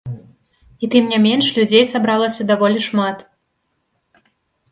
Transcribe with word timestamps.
І 0.85 0.87
тым 0.93 1.03
не 1.11 1.17
менш, 1.25 1.45
людзей 1.57 1.83
сабралася 1.91 2.41
даволі 2.51 2.79
шмат. 2.87 3.17